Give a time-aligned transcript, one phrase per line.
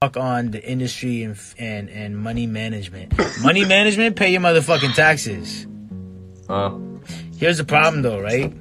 [0.00, 3.12] fuck on the industry and and and money management.
[3.42, 5.66] money management, pay your motherfucking taxes.
[6.48, 6.70] Uh,
[7.36, 8.52] Here's the problem, though, right?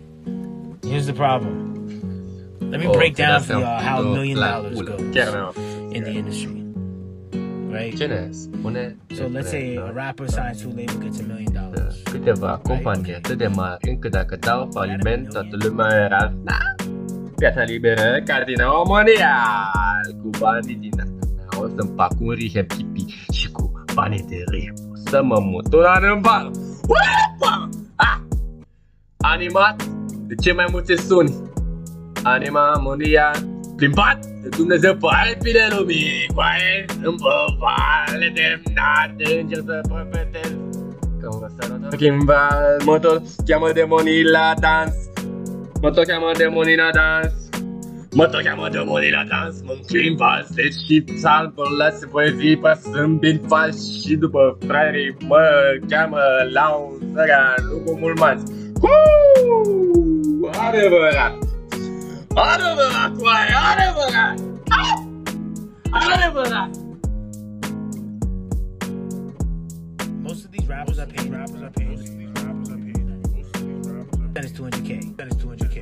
[0.83, 1.77] Here's the problem.
[2.71, 4.99] Let me oh, break down for y'all how a million dollars goes
[5.93, 6.65] in the industry,
[7.69, 7.93] right?
[7.93, 8.09] Macam
[8.65, 8.97] mana?
[9.13, 12.01] Sebenarnya, So let's say a rapper signs to a label gets a million dollars.
[12.09, 16.33] Kita va accompagner te demarche încă dacă dau faliment toată lumea era
[17.37, 21.16] piața liberă, cartina mondial cu banii din
[21.63, 25.23] asta mea o să-mi fac un rehab hippie și cu banii de rehab o să
[25.23, 26.51] mă mut un an în bar.
[26.87, 27.69] Uepa!
[27.95, 28.17] Ah!
[29.17, 29.83] Animat
[30.27, 31.35] de ce mai multe suni?
[32.23, 33.35] Anima mondial
[33.75, 40.55] Plimbat de Dumnezeu pe alpile lumii Cu aie în băvale demnate Încerc să profetez
[41.19, 44.93] Că un răsărător Chimbal Mă tot cheamă demonii la dans.
[45.81, 47.46] Mă tot cheamă demonii la dans
[48.17, 52.79] Mă tot cheamă demonii la dans Mă înclin valset și psalm Până lasă poezii pe
[52.81, 55.43] sâmbin fals Și după fraierii mă
[55.89, 56.19] cheamă
[56.53, 58.43] la un săran Nu cu mulmați
[58.81, 61.33] Uuu, Adevărat
[62.53, 64.37] Adevărat, oaie, adevărat!
[66.13, 66.69] Adevărat!
[70.21, 71.31] Most of these rappers are paid.
[71.31, 71.99] Rappers are paid.
[74.33, 75.15] That is 200k.
[75.15, 75.77] That is 200k.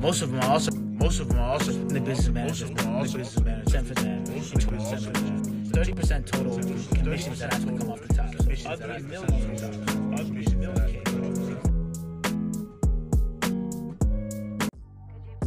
[0.00, 0.89] Most of them are also.
[1.00, 2.66] Most of them are also in the business manager.
[2.66, 3.70] Most of them are also business manager.
[3.70, 4.28] Ten percent.
[5.74, 6.58] Thirty percent total
[6.94, 8.28] commissions that actually come off the top.
[8.56, 9.62] So other millions.
[10.30, 11.02] Million.
[15.12, 15.38] Could you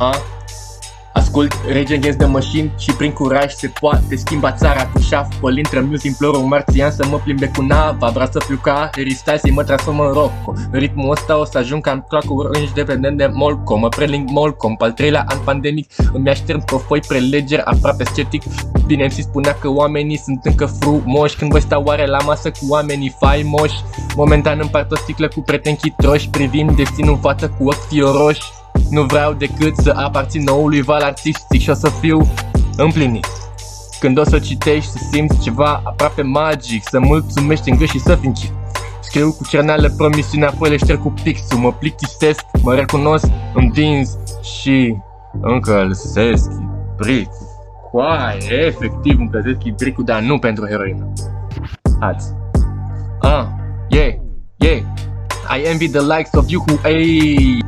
[0.00, 0.31] play
[1.32, 5.34] Ascult Rage Against the Machine și prin curaj se poate schimba țara cu șaf.
[5.40, 8.08] Păl intră mult implor un marțian să mă plimbe cu nava.
[8.08, 10.52] Vreau să fiu ca Harry Styles să mă transform în Rocco.
[10.70, 14.30] În ritmul ăsta o să ajung ca în clock orange dependent de Molco Mă preling
[14.30, 18.42] Molcom, pe al treilea an pandemic Îmi aștern pe foi prelegeri aproape sceptic.
[18.86, 21.36] Bine MC spunea că oamenii sunt încă frumoși.
[21.36, 23.82] Când voi sta oare la masă cu oamenii faimoși?
[24.16, 28.42] Momentan împart o sticlă cu prieteni chitroși Privind destinul în față cu ochi fioroși
[28.92, 32.28] nu vreau decât să aparțin noului val artistic și o să fiu
[32.76, 33.26] împlinit.
[34.00, 38.14] Când o să citești să simți ceva aproape magic Să mulțumești în gât și să
[38.14, 38.52] fii închis
[39.00, 41.58] Scriu cu cerneală promisiunea, apoi le șterg cu pixul.
[41.58, 44.96] Mă plictisesc, mă recunosc, îmi dinz și
[45.40, 46.50] încălzesc
[46.96, 47.46] bricul.
[47.90, 51.12] Coaie, efectiv încălzesc bricul, dar nu pentru heroină.
[52.00, 52.32] Azi
[53.20, 53.46] Ah,
[53.88, 54.14] yeah,
[54.56, 54.82] yeah.
[55.48, 57.61] I envy the likes of you who hey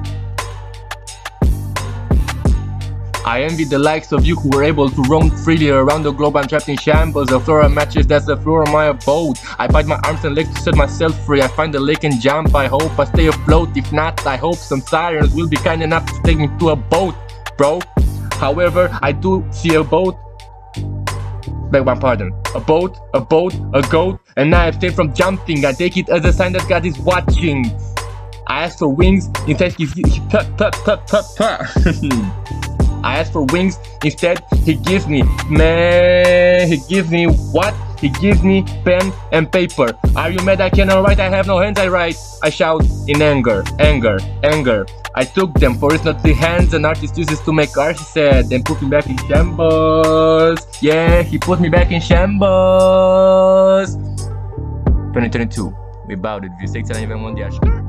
[3.34, 6.36] I envy the likes of you who were able to roam freely around the globe.
[6.36, 9.40] I'm trapped in shambles, The floor of matches, that's the floor of my abode.
[9.58, 11.42] I bite my arms and legs to set myself free.
[11.42, 13.76] I find a lake and jump, I hope I stay afloat.
[13.76, 16.76] If not, I hope some sirens will be kind enough to take me to a
[16.76, 17.16] boat,
[17.58, 17.80] bro.
[18.34, 20.16] However, I do see a boat.
[21.72, 22.32] Beg my pardon.
[22.54, 25.64] A boat, a boat, a goat, and I abstain from jumping.
[25.64, 27.66] I take it as a sign that God is watching.
[28.46, 30.20] I ask for wings, instead he, he,
[33.04, 37.74] I ask for wings, instead he gives me, man, he gives me what?
[38.00, 39.92] He gives me pen and paper.
[40.16, 41.20] Are you mad I cannot write?
[41.20, 42.16] I have no hands, I write.
[42.42, 44.86] I shout in anger, anger, anger.
[45.14, 48.04] I took them for it's not the hands an artist uses to make art, he
[48.04, 50.66] said, then put me back in shambles.
[50.80, 53.96] Yeah, he put me back in shambles.
[55.12, 55.76] 2022,
[56.08, 57.52] we bowed it, vi sex la nivel mondial.
[57.52, 57.83] the they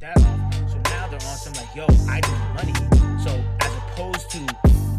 [0.00, 0.70] that off.
[0.70, 2.74] So now they're on some like, yo, I need money.
[3.22, 4.46] So as opposed to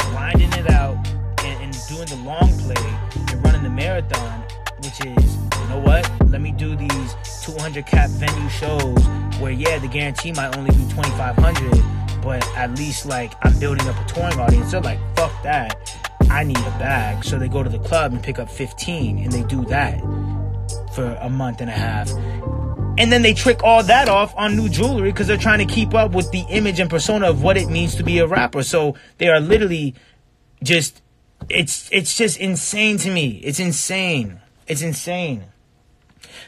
[0.09, 0.95] grinding it out
[1.43, 2.75] and, and doing the long play
[3.31, 4.43] and running the marathon,
[4.77, 6.09] which is, you know what?
[6.29, 8.97] Let me do these 200 cap venue shows
[9.39, 13.99] where, yeah, the guarantee might only be 2,500, but at least like I'm building up
[13.99, 14.71] a touring audience.
[14.71, 15.93] They're like, fuck that.
[16.29, 17.23] I need a bag.
[17.23, 20.01] So they go to the club and pick up 15 and they do that
[20.93, 22.09] for a month and a half.
[22.97, 25.93] And then they trick all that off on new jewelry because they're trying to keep
[25.93, 28.63] up with the image and persona of what it means to be a rapper.
[28.63, 29.93] So they are literally
[30.63, 31.01] just
[31.49, 33.39] it's it's just insane to me.
[33.43, 34.41] It's insane.
[34.67, 35.45] It's insane.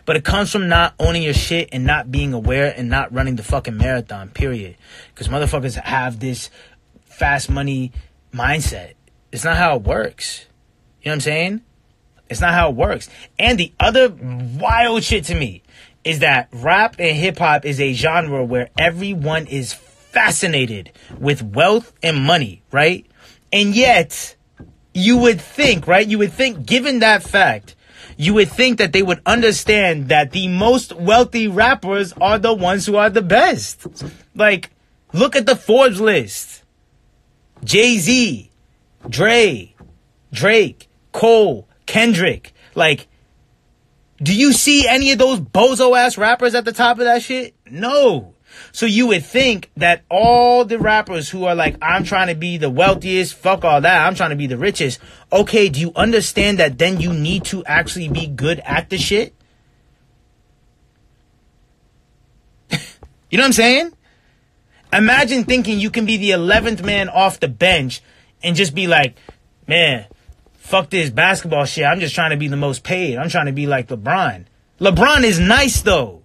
[0.06, 3.36] But it comes from not owning your shit and not being aware and not running
[3.36, 4.76] the fucking marathon, period.
[5.14, 6.50] Because motherfuckers have this
[7.06, 7.92] fast money
[8.34, 8.94] mindset.
[9.32, 10.48] It's not how it works.
[11.02, 11.62] You know what I'm saying?
[12.30, 13.10] It's not how it works.
[13.38, 15.64] And the other wild shit to me
[16.04, 21.94] is that rap and hip hop is a genre where everyone is fascinated with wealth
[22.02, 23.06] and money, right?
[23.52, 24.36] And yet,
[24.94, 26.08] you would think, right?
[26.08, 27.76] You would think, given that fact,
[28.18, 32.86] you would think that they would understand that the most wealthy rappers are the ones
[32.86, 33.88] who are the best.
[34.36, 34.72] Like,
[35.14, 36.64] look at the Forbes list.
[37.64, 38.52] Jay Z,
[39.08, 39.76] Dre,
[40.32, 42.54] Drake, Cole, Kendrick.
[42.76, 43.08] Like,
[44.22, 47.56] do you see any of those bozo ass rappers at the top of that shit?
[47.70, 48.34] No.
[48.72, 52.58] So you would think that all the rappers who are like, I'm trying to be
[52.58, 55.00] the wealthiest, fuck all that, I'm trying to be the richest.
[55.32, 59.34] Okay, do you understand that then you need to actually be good at the shit?
[62.72, 63.94] you know what I'm saying?
[64.92, 68.02] Imagine thinking you can be the 11th man off the bench
[68.42, 69.16] and just be like,
[69.68, 70.08] man,
[70.70, 71.84] fuck this basketball shit.
[71.84, 73.18] I'm just trying to be the most paid.
[73.18, 74.46] I'm trying to be like LeBron.
[74.80, 76.22] LeBron is nice though.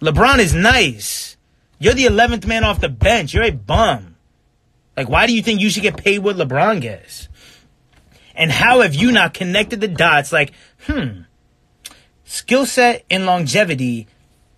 [0.00, 1.36] LeBron is nice.
[1.78, 3.32] You're the 11th man off the bench.
[3.32, 4.16] You're a bum.
[4.96, 7.28] Like, why do you think you should get paid what LeBron gets?
[8.34, 10.32] And how have you not connected the dots?
[10.32, 10.52] Like,
[10.86, 11.22] hmm,
[12.24, 14.06] skill set and longevity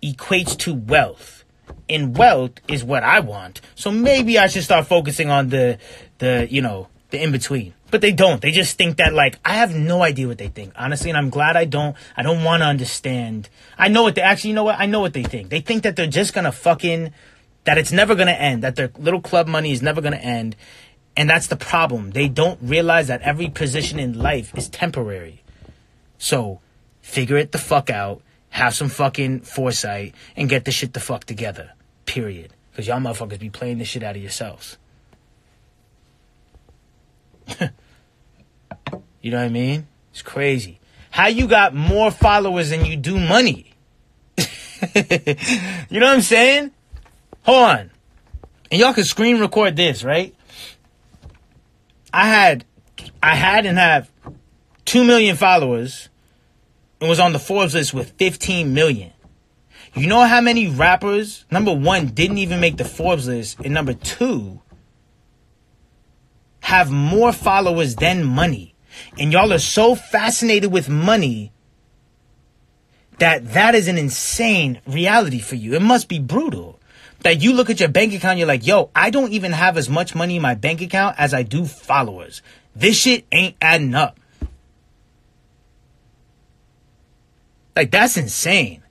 [0.03, 1.45] equates to wealth.
[1.87, 3.61] And wealth is what I want.
[3.75, 5.77] So maybe I should start focusing on the,
[6.17, 7.73] the, you know, the in between.
[7.91, 8.41] But they don't.
[8.41, 11.29] They just think that like I have no idea what they think, honestly, and I'm
[11.29, 11.95] glad I don't.
[12.15, 13.49] I don't want to understand.
[13.77, 14.49] I know what they actually.
[14.49, 14.79] You know what?
[14.79, 15.49] I know what they think.
[15.49, 17.13] They think that they're just gonna fucking
[17.65, 18.63] that it's never gonna end.
[18.63, 20.55] That their little club money is never gonna end,
[21.15, 22.11] and that's the problem.
[22.11, 25.43] They don't realize that every position in life is temporary.
[26.17, 26.59] So
[27.01, 28.21] figure it the fuck out.
[28.51, 31.71] Have some fucking foresight and get the shit the fuck together.
[32.05, 32.53] Period.
[32.71, 34.77] Because y'all motherfuckers be playing the shit out of yourselves.
[39.21, 39.87] You know what I mean?
[40.11, 40.79] It's crazy.
[41.11, 43.73] How you got more followers than you do money?
[44.37, 46.71] you know what I'm saying?
[47.43, 47.91] Hold on.
[48.71, 50.33] And y'all can screen record this, right?
[52.13, 52.65] I had
[53.21, 54.09] I had and have
[54.85, 56.09] 2 million followers
[56.99, 59.11] and was on the Forbes list with 15 million.
[59.93, 63.93] You know how many rappers, number one, didn't even make the Forbes list, and number
[63.93, 64.61] two,
[66.61, 68.70] have more followers than money.
[69.19, 71.51] And y'all are so fascinated with money
[73.19, 75.75] that that is an insane reality for you.
[75.75, 76.79] It must be brutal.
[77.19, 79.87] That you look at your bank account, you're like, yo, I don't even have as
[79.87, 82.41] much money in my bank account as I do followers.
[82.75, 84.19] This shit ain't adding up.
[87.75, 88.81] Like, that's insane.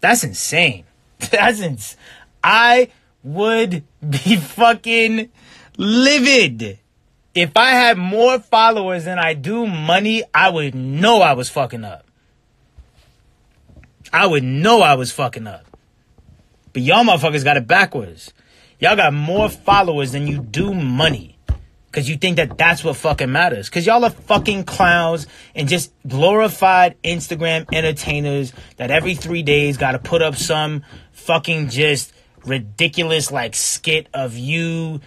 [0.00, 0.84] That's insane.
[1.30, 1.96] That's ins-
[2.42, 2.90] I
[3.22, 5.30] would be fucking
[5.78, 6.78] livid.
[7.34, 11.84] If I had more followers than I do money, I would know I was fucking
[11.84, 12.06] up.
[14.12, 15.66] I would know I was fucking up.
[16.72, 18.32] But y'all motherfuckers got it backwards.
[18.78, 21.36] Y'all got more followers than you do money.
[21.90, 23.70] Cause you think that that's what fucking matters.
[23.70, 30.00] Cause y'all are fucking clowns and just glorified Instagram entertainers that every three days gotta
[30.00, 30.82] put up some
[31.12, 32.12] fucking just
[32.44, 35.00] ridiculous like skit of you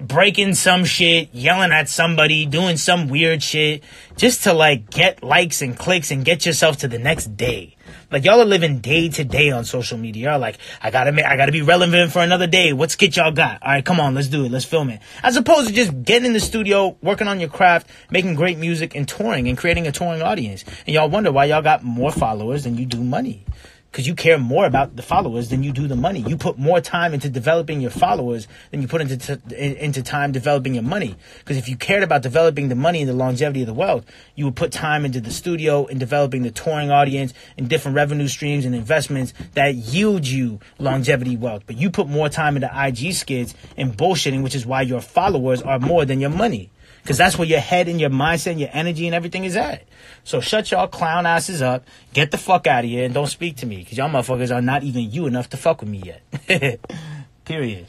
[0.00, 3.82] breaking some shit, yelling at somebody, doing some weird shit,
[4.16, 7.76] just to like get likes and clicks and get yourself to the next day.
[8.10, 10.30] Like y'all are living day to day on social media.
[10.30, 12.72] Y'all like, I gotta make, I gotta be relevant for another day.
[12.72, 13.62] What skit y'all got?
[13.62, 14.50] All right, come on, let's do it.
[14.50, 15.00] Let's film it.
[15.22, 18.94] As opposed to just getting in the studio, working on your craft, making great music
[18.94, 20.64] and touring and creating a touring audience.
[20.86, 23.44] And y'all wonder why y'all got more followers than you do money
[23.90, 26.20] because you care more about the followers than you do the money.
[26.20, 30.30] You put more time into developing your followers than you put into t- into time
[30.30, 31.16] developing your money.
[31.38, 34.04] Because if you cared about developing the money and the longevity of the wealth,
[34.34, 38.28] you would put time into the studio and developing the touring audience and different revenue
[38.28, 41.62] streams and investments that yield you longevity wealth.
[41.66, 45.62] But you put more time into IG skids and bullshitting, which is why your followers
[45.62, 46.70] are more than your money.
[47.08, 49.84] Because that's where your head and your mindset and your energy and everything is at.
[50.24, 53.56] So shut y'all clown asses up, get the fuck out of here, and don't speak
[53.56, 53.78] to me.
[53.78, 56.80] Because y'all motherfuckers are not even you enough to fuck with me yet.
[57.46, 57.86] Period.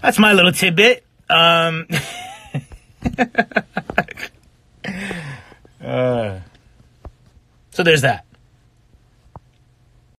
[0.00, 1.04] That's my little tidbit.
[1.28, 1.88] Um,
[5.84, 6.38] uh,
[7.72, 8.24] so there's that.